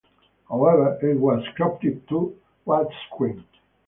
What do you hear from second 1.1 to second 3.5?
was cropped to widescreen.